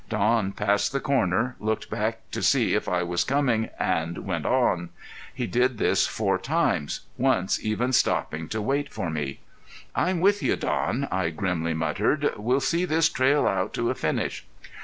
Don 0.09 0.51
passed 0.53 0.93
the 0.93 0.99
corner, 0.99 1.55
looked 1.59 1.91
back 1.91 2.21
to 2.31 2.41
see 2.41 2.73
if 2.73 2.89
I 2.89 3.03
was 3.03 3.23
coming 3.23 3.69
and 3.77 4.25
went 4.25 4.47
on. 4.47 4.89
He 5.31 5.45
did 5.45 5.77
this 5.77 6.07
four 6.07 6.39
times, 6.39 7.01
once 7.19 7.63
even 7.63 7.93
stopping 7.93 8.49
to 8.49 8.63
wait 8.63 8.91
for 8.91 9.11
me. 9.11 9.41
"I'm 9.93 10.19
with 10.19 10.41
you 10.41 10.55
Don!" 10.55 11.07
I 11.11 11.29
grimly 11.29 11.75
muttered. 11.75 12.33
"We'll 12.35 12.61
see 12.61 12.83
this 12.85 13.09
trail 13.09 13.45
out 13.47 13.75
to 13.75 13.91
a 13.91 13.93
finish." 13.93 14.43